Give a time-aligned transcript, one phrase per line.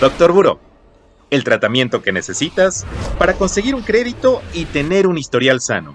[0.00, 0.60] Doctor Buró,
[1.28, 2.86] el tratamiento que necesitas
[3.18, 5.92] para conseguir un crédito y tener un historial sano.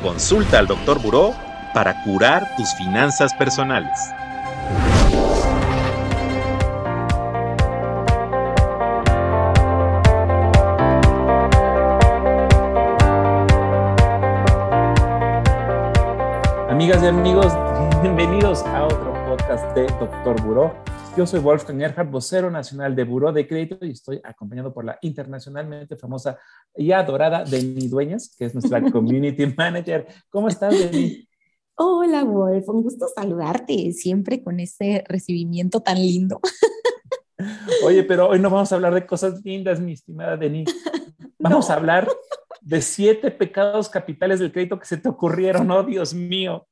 [0.00, 1.34] Consulta al Doctor Buró
[1.74, 3.98] para curar tus finanzas personales.
[16.68, 17.52] Amigas y amigos,
[18.02, 20.89] bienvenidos a otro podcast de Doctor Buró.
[21.20, 24.98] Yo soy Wolfgang Erhard, vocero nacional de Buró de Crédito y estoy acompañado por la
[25.02, 26.38] internacionalmente famosa
[26.74, 30.06] y adorada Deni Dueñas, que es nuestra Community Manager.
[30.30, 31.28] ¿Cómo estás, Deni?
[31.74, 32.66] Hola, Wolf.
[32.70, 36.40] Un gusto saludarte siempre con ese recibimiento tan lindo.
[37.84, 40.64] Oye, pero hoy no vamos a hablar de cosas lindas, mi estimada Deni.
[41.38, 42.08] Vamos a hablar
[42.62, 45.70] de siete pecados capitales del crédito que se te ocurrieron.
[45.70, 46.66] Oh, Dios mío.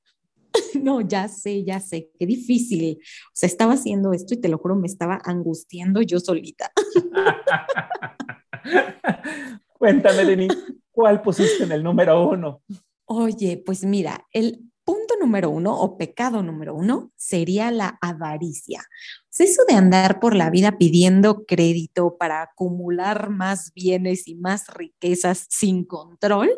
[0.83, 2.99] No, ya sé, ya sé, qué difícil.
[3.01, 6.73] O sea, estaba haciendo esto y te lo juro, me estaba angustiando yo solita.
[9.79, 10.53] Cuéntame, Denis,
[10.91, 12.63] ¿cuál pusiste en el número uno?
[13.05, 18.83] Oye, pues mira, el punto número uno o pecado número uno sería la avaricia.
[19.39, 25.47] Eso de andar por la vida pidiendo crédito para acumular más bienes y más riquezas
[25.49, 26.51] sin control,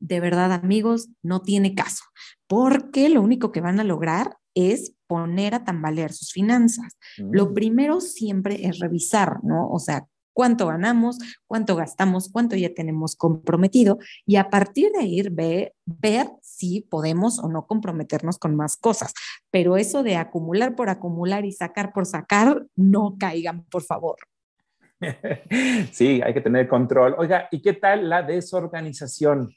[0.00, 2.04] de verdad, amigos, no tiene caso
[2.48, 6.98] porque lo único que van a lograr es poner a tambalear sus finanzas.
[7.18, 7.54] Lo mm.
[7.54, 9.68] primero siempre es revisar, ¿no?
[9.68, 15.22] O sea, cuánto ganamos, cuánto gastamos, cuánto ya tenemos comprometido y a partir de ahí
[15.30, 19.12] ver, ver si podemos o no comprometernos con más cosas.
[19.50, 24.16] Pero eso de acumular por acumular y sacar por sacar, no caigan, por favor.
[25.92, 27.14] Sí, hay que tener control.
[27.18, 29.54] Oiga, ¿y qué tal la desorganización?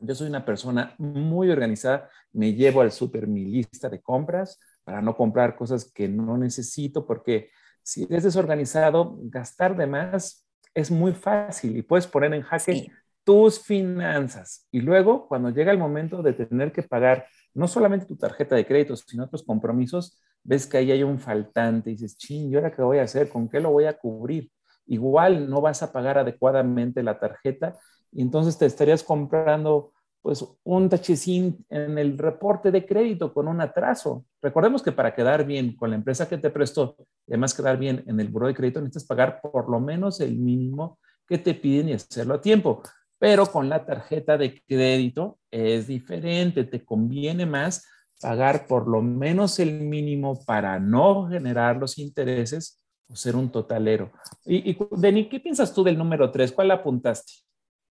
[0.00, 5.02] Yo soy una persona muy organizada, me llevo al súper mi lista de compras para
[5.02, 7.50] no comprar cosas que no necesito, porque
[7.82, 12.92] si eres desorganizado, gastar de más es muy fácil y puedes poner en jaque
[13.24, 14.66] tus finanzas.
[14.70, 18.66] Y luego, cuando llega el momento de tener que pagar no solamente tu tarjeta de
[18.66, 22.70] crédito, sino otros compromisos, ves que ahí hay un faltante y dices, ching, ¿y ahora
[22.70, 23.28] qué voy a hacer?
[23.28, 24.50] ¿Con qué lo voy a cubrir?
[24.88, 27.78] Igual no vas a pagar adecuadamente la tarjeta
[28.10, 33.60] y entonces te estarías comprando pues un tachecín en el reporte de crédito con un
[33.60, 34.24] atraso.
[34.42, 36.96] Recordemos que para quedar bien con la empresa que te prestó,
[37.28, 40.98] además quedar bien en el buro de crédito, necesitas pagar por lo menos el mínimo
[41.26, 42.82] que te piden y hacerlo a tiempo.
[43.18, 47.86] Pero con la tarjeta de crédito es diferente, te conviene más
[48.20, 54.12] pagar por lo menos el mínimo para no generar los intereses o ser un totalero.
[54.44, 56.52] Y, y Deni, ¿qué piensas tú del número tres?
[56.52, 57.32] ¿Cuál apuntaste?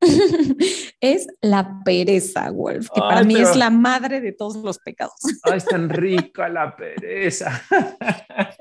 [0.99, 5.15] es la pereza, Wolf, que para mí es la madre de todos los pecados.
[5.43, 7.61] Ay, es tan rica la pereza.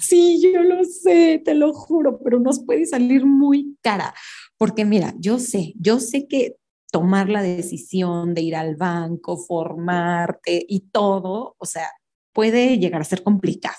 [0.00, 4.12] Sí, yo lo sé, te lo juro, pero nos puede salir muy cara,
[4.58, 6.56] porque mira, yo sé, yo sé que
[6.90, 11.88] tomar la decisión de ir al banco, formarte y todo, o sea,
[12.32, 13.78] puede llegar a ser complicado.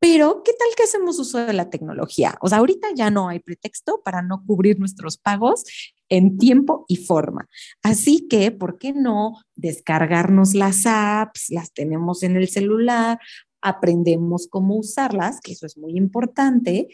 [0.00, 2.38] Pero, ¿qué tal que hacemos uso de la tecnología?
[2.40, 5.64] O sea, ahorita ya no hay pretexto para no cubrir nuestros pagos
[6.08, 7.48] en tiempo y forma.
[7.82, 11.50] Así que, ¿por qué no descargarnos las apps?
[11.50, 13.18] Las tenemos en el celular,
[13.60, 16.88] aprendemos cómo usarlas, que eso es muy importante.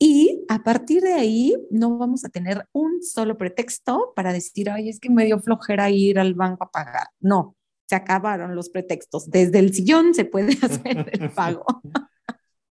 [0.00, 4.88] Y a partir de ahí no vamos a tener un solo pretexto para decir, ay,
[4.88, 7.08] es que me dio flojera ir al banco a pagar.
[7.20, 7.56] No,
[7.88, 9.30] se acabaron los pretextos.
[9.30, 11.64] Desde el sillón se puede hacer el pago.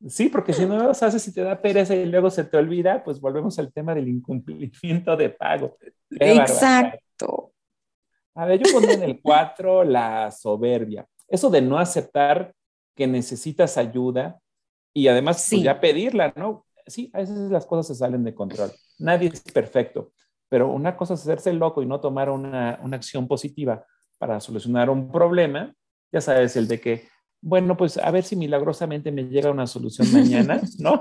[0.08, 3.04] Sí, porque si no los haces y te da pereza y luego se te olvida,
[3.04, 5.76] pues volvemos al tema del incumplimiento de pago.
[6.10, 7.52] Exacto.
[8.34, 11.06] A ver, yo pongo en el 4 la soberbia.
[11.28, 12.52] Eso de no aceptar
[12.94, 14.40] que necesitas ayuda
[14.92, 16.66] y además pues, ya pedirla, ¿no?
[16.86, 18.72] Sí, a veces las cosas se salen de control.
[18.98, 20.12] Nadie es perfecto,
[20.48, 23.86] pero una cosa es hacerse loco y no tomar una, una acción positiva
[24.18, 25.74] para solucionar un problema.
[26.10, 27.08] Ya sabes, el de que
[27.42, 31.00] bueno, pues a ver si milagrosamente me llega una solución mañana, ¿no?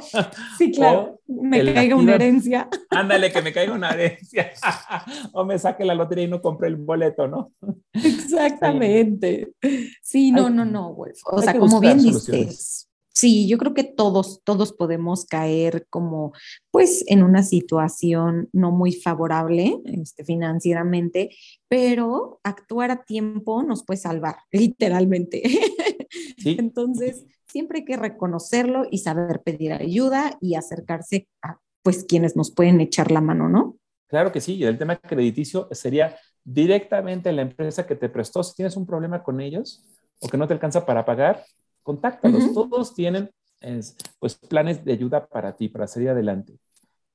[0.57, 2.67] Sí, claro, me caiga una herencia.
[2.89, 4.51] Ándale, que me caiga una herencia.
[5.33, 7.53] o me saque la lotería y no compre el boleto, ¿no?
[7.93, 9.53] Exactamente.
[10.01, 11.19] Sí, no, no, no, Wolf.
[11.25, 16.31] O sea, como bien dices, Sí, yo creo que todos, todos podemos caer como,
[16.71, 21.29] pues, en una situación no muy favorable este, financieramente,
[21.67, 25.43] pero actuar a tiempo nos puede salvar, literalmente.
[26.45, 32.51] Entonces, siempre hay que reconocerlo y saber pedir ayuda y acercarse a, pues, quienes nos
[32.51, 33.77] pueden echar la mano, ¿no?
[34.07, 38.55] Claro que sí, y el tema crediticio sería directamente la empresa que te prestó, si
[38.55, 39.85] tienes un problema con ellos
[40.19, 41.43] o que no te alcanza para pagar,
[41.81, 42.53] contáctalos.
[42.53, 43.29] Todos tienen
[43.61, 46.57] es, pues planes de ayuda para ti, para salir adelante.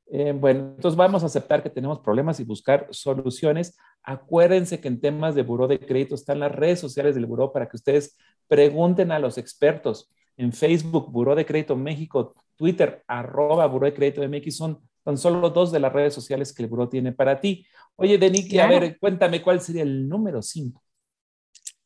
[0.08, 3.76] Eh, bueno, entonces vamos a aceptar que tenemos problemas y buscar soluciones.
[4.03, 7.69] Acuérdense que en temas de buró de crédito están las redes sociales del buró para
[7.69, 8.17] que ustedes
[8.47, 10.11] pregunten a los expertos.
[10.37, 15.50] En Facebook, Buró de Crédito México, Twitter, arroba Buró de Crédito MX, son son solo
[15.50, 17.64] dos de las redes sociales que el buró tiene para ti.
[17.94, 20.82] Oye, Deniki, a ver, cuéntame cuál sería el número cinco.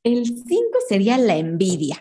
[0.02, 2.00] El cinco sería la envidia.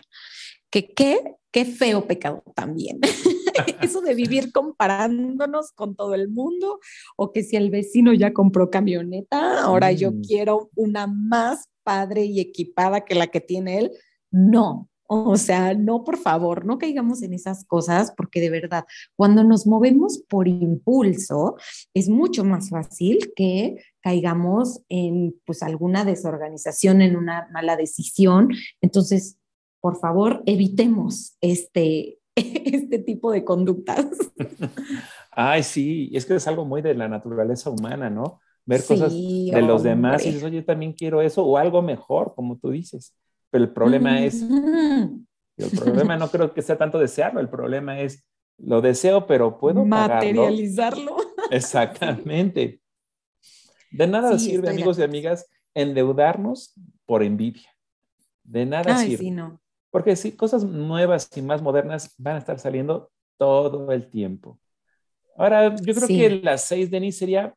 [0.70, 3.00] Que qué, qué feo pecado también.
[3.82, 6.80] Eso de vivir comparándonos con todo el mundo,
[7.16, 10.22] o que si el vecino ya compró camioneta, ahora yo mm.
[10.22, 13.92] quiero una más padre y equipada que la que tiene él.
[14.30, 18.84] No, o sea, no, por favor, no caigamos en esas cosas porque de verdad,
[19.16, 21.56] cuando nos movemos por impulso,
[21.94, 28.50] es mucho más fácil que caigamos en pues alguna desorganización, en una mala decisión.
[28.80, 29.36] Entonces,
[29.80, 34.06] por favor, evitemos este, este tipo de conductas.
[35.30, 38.40] Ay, sí, es que es algo muy de la naturaleza humana, ¿no?
[38.66, 42.58] Ver cosas de los demás y dices, oye, también quiero eso o algo mejor, como
[42.58, 43.16] tú dices.
[43.50, 48.24] Pero el problema es, el problema no creo que sea tanto desearlo, el problema es,
[48.58, 51.16] lo deseo, pero puedo materializarlo.
[51.50, 52.80] Exactamente.
[53.90, 56.74] De nada sirve, amigos y amigas, endeudarnos
[57.06, 57.68] por envidia.
[58.44, 59.16] De nada sirve.
[59.16, 59.60] Sí, no.
[59.90, 64.58] Porque sí, cosas nuevas y más modernas van a estar saliendo todo el tiempo.
[65.36, 67.54] Ahora, yo creo que las seis, Denis, sería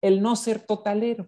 [0.00, 1.26] el no ser totalero.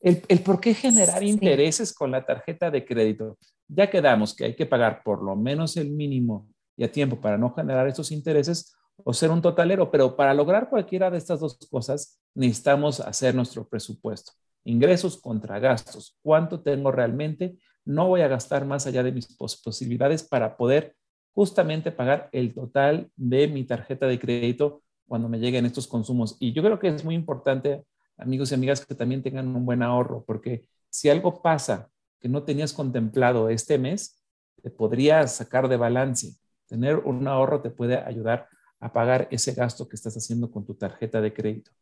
[0.00, 3.38] El, por qué generar intereses con la tarjeta de crédito.
[3.68, 7.38] Ya quedamos que hay que pagar por lo menos el mínimo y a tiempo para
[7.38, 8.74] no generar esos intereses
[9.04, 13.66] o ser un totalero, pero para lograr cualquiera de estas dos cosas necesitamos hacer nuestro
[13.68, 14.32] presupuesto.
[14.64, 16.18] Ingresos contra gastos.
[16.20, 17.56] ¿Cuánto tengo realmente?
[17.84, 20.94] No voy a gastar más allá de mis posibilidades para poder
[21.32, 26.36] justamente pagar el total de mi tarjeta de crédito cuando me lleguen estos consumos.
[26.40, 27.84] Y yo creo que es muy importante
[28.16, 31.90] amigos y amigas, que también tengan un buen ahorro, porque si algo pasa
[32.20, 34.22] que no tenías contemplado este mes,
[34.62, 36.36] te podría sacar de balance.
[36.66, 38.48] Tener un ahorro te puede ayudar
[38.80, 41.72] a pagar ese gasto que estás haciendo con tu tarjeta de crédito.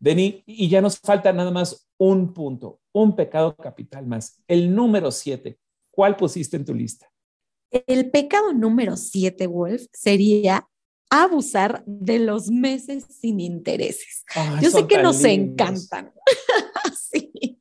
[0.00, 4.42] Deni, y ya nos falta nada más un punto, un pecado capital más.
[4.46, 5.58] El número siete,
[5.90, 7.10] ¿cuál pusiste en tu lista?
[7.86, 10.66] El pecado número siete, Wolf, sería
[11.10, 14.24] abusar de los meses sin intereses.
[14.62, 16.12] yo sé que nos encantan.
[17.10, 17.60] sí.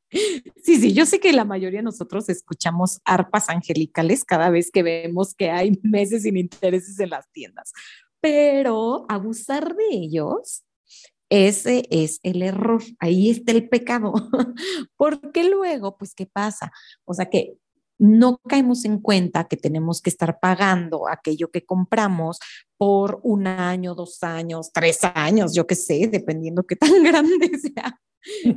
[0.63, 4.83] sí, sí, yo sé que la mayoría de nosotros escuchamos arpas angelicales cada vez que
[4.83, 7.73] vemos que hay meses sin intereses en las tiendas,
[8.21, 10.63] pero abusar de ellos
[11.29, 14.13] ese es el error, ahí está el pecado.
[14.97, 16.71] Porque luego, pues, ¿qué pasa?
[17.05, 17.57] O sea, que
[17.99, 22.39] no caemos en cuenta que tenemos que estar pagando aquello que compramos
[22.77, 27.99] por un año, dos años, tres años, yo qué sé, dependiendo qué tan grande sea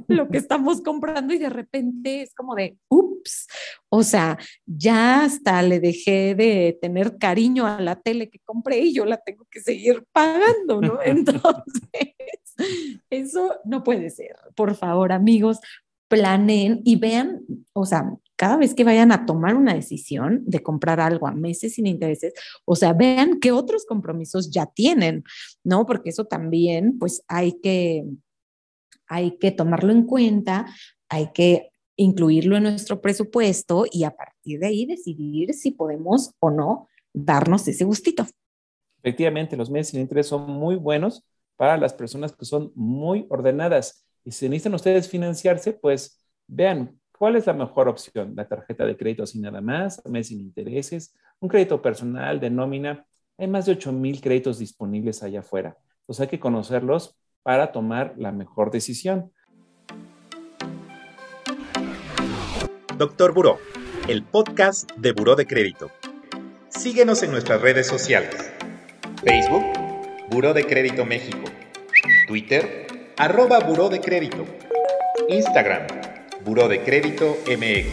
[0.09, 3.47] lo que estamos comprando y de repente es como de, ups,
[3.89, 8.95] o sea, ya hasta le dejé de tener cariño a la tele que compré y
[8.95, 10.99] yo la tengo que seguir pagando, ¿no?
[11.05, 12.15] Entonces,
[13.11, 14.37] eso no puede ser.
[14.55, 15.61] Por favor, amigos,
[16.09, 17.43] planeen y vean,
[17.73, 21.75] o sea, cada vez que vayan a tomar una decisión de comprar algo a meses
[21.75, 22.33] sin intereses,
[22.65, 25.23] o sea, vean qué otros compromisos ya tienen,
[25.62, 25.87] ¿no?
[25.87, 28.05] Porque eso también, pues hay que,
[29.07, 30.67] hay que tomarlo en cuenta,
[31.09, 36.50] hay que incluirlo en nuestro presupuesto y a partir de ahí decidir si podemos o
[36.50, 38.26] no darnos ese gustito.
[39.02, 41.23] Efectivamente, los meses sin interés son muy buenos
[41.61, 44.07] para las personas que son muy ordenadas.
[44.25, 48.33] Y si necesitan ustedes financiarse, pues vean ¿Cuál es la mejor opción?
[48.35, 53.05] La tarjeta de crédito sin nada más, mes sin intereses, un crédito personal de nómina.
[53.37, 55.76] Hay más de 8 mil créditos disponibles allá afuera.
[56.00, 59.31] Entonces hay que conocerlos para tomar la mejor decisión.
[62.97, 63.59] Doctor Buró,
[64.09, 65.90] el podcast de Buró de Crédito.
[66.71, 68.50] Síguenos en nuestras redes sociales.
[69.23, 69.64] Facebook,
[70.31, 71.50] Buró de Crédito México.
[72.31, 74.45] Twitter, arroba Buró de Crédito.
[75.29, 75.89] Instagram,
[76.45, 77.89] Buró de Crédito MX.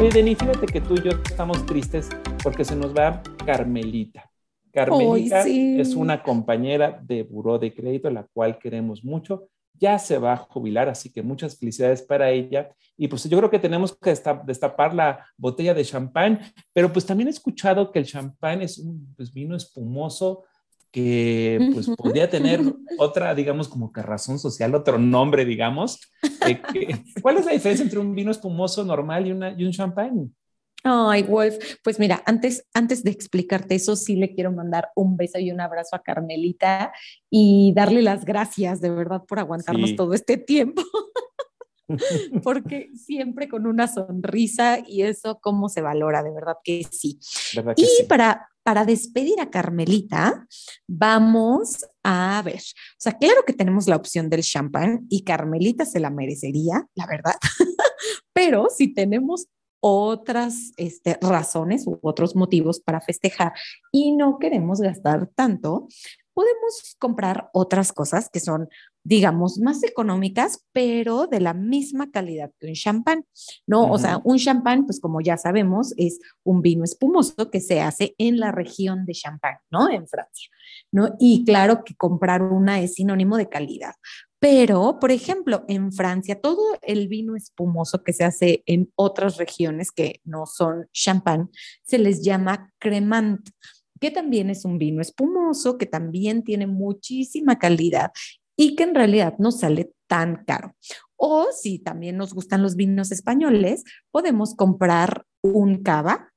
[0.00, 2.08] Oye, Denis, fíjate que tú y yo estamos tristes
[2.42, 4.30] porque se nos va Carmelita.
[4.72, 9.50] Carmelita es una compañera de Buró de Crédito, la cual queremos mucho.
[9.82, 12.70] Ya se va a jubilar, así que muchas felicidades para ella.
[12.96, 14.14] Y pues yo creo que tenemos que
[14.46, 16.40] destapar la botella de champán,
[16.72, 20.44] pero pues también he escuchado que el champán es un pues, vino espumoso
[20.92, 22.60] que pues podría tener
[22.98, 25.98] otra, digamos, como que razón social, otro nombre, digamos.
[27.20, 30.32] ¿Cuál es la diferencia entre un vino espumoso normal y, una, y un champán?
[30.84, 35.38] Ay, Wolf, pues mira, antes, antes de explicarte eso, sí le quiero mandar un beso
[35.38, 36.92] y un abrazo a Carmelita
[37.30, 40.82] y darle las gracias de verdad por aguantarnos todo este tiempo.
[42.42, 47.18] porque siempre con una sonrisa y eso cómo se valora, de verdad que sí.
[47.76, 50.46] y Para, para despedir a Carmelita,
[50.88, 56.00] vamos a ver, o sea, claro que tenemos la opción del champán y Carmelita se
[56.00, 57.34] la merecería, la verdad,
[58.32, 59.48] pero si tenemos
[59.84, 63.52] otras este, razones u otros motivos para festejar
[63.90, 65.88] y no queremos gastar tanto,
[66.34, 68.68] podemos comprar otras cosas que son,
[69.02, 73.26] digamos, más económicas, pero de la misma calidad que un champán,
[73.66, 73.90] ¿no?
[73.90, 78.14] O sea, un champán, pues como ya sabemos, es un vino espumoso que se hace
[78.18, 79.90] en la región de Champagne, ¿no?
[79.90, 80.48] En Francia,
[80.92, 81.16] ¿no?
[81.18, 83.94] Y claro que comprar una es sinónimo de calidad.
[84.42, 89.92] Pero, por ejemplo, en Francia, todo el vino espumoso que se hace en otras regiones
[89.92, 91.48] que no son champán,
[91.84, 93.48] se les llama cremant
[94.00, 98.10] que también es un vino espumoso, que también tiene muchísima calidad
[98.56, 100.74] y que en realidad no sale tan caro.
[101.14, 106.32] O si también nos gustan los vinos españoles, podemos comprar un cava,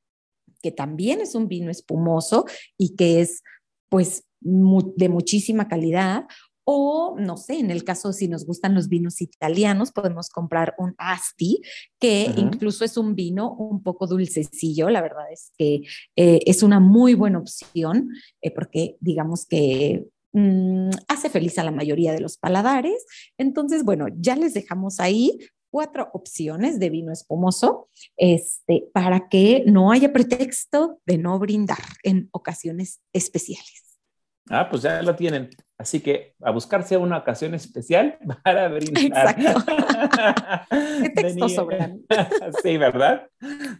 [0.62, 2.46] que también es un vino espumoso
[2.78, 3.42] y que es
[3.90, 6.26] pues de muchísima calidad,
[6.66, 10.96] o, no sé, en el caso si nos gustan los vinos italianos, podemos comprar un
[10.98, 11.62] Asti,
[12.00, 14.90] que incluso es un vino un poco dulcecillo.
[14.90, 15.84] La verdad es que
[16.16, 18.10] eh, es una muy buena opción
[18.42, 23.06] eh, porque digamos que mm, hace feliz a la mayoría de los paladares.
[23.38, 25.38] Entonces, bueno, ya les dejamos ahí
[25.70, 32.30] cuatro opciones de vino espumoso este, para que no haya pretexto de no brindar en
[32.32, 34.00] ocasiones especiales.
[34.50, 35.50] Ah, pues ya lo tienen.
[35.78, 39.36] Así que a buscarse una ocasión especial para brindar.
[39.38, 39.72] Exacto.
[41.02, 42.02] ¿Qué texto sobran?
[42.64, 43.28] sí, ¿verdad?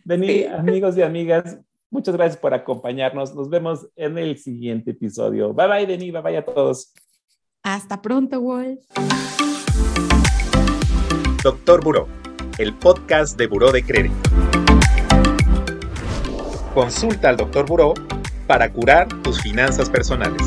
[0.04, 1.58] Vení, amigos y amigas,
[1.90, 3.34] muchas gracias por acompañarnos.
[3.34, 5.54] Nos vemos en el siguiente episodio.
[5.54, 6.12] Bye bye, Denis.
[6.12, 6.94] Bye bye a todos.
[7.64, 8.80] Hasta pronto, Wolf.
[11.44, 12.08] Doctor Buró,
[12.58, 14.30] el podcast de Buró de Crédito.
[16.74, 17.94] Consulta al Doctor Buró
[18.48, 20.42] para curar tus finanzas personales.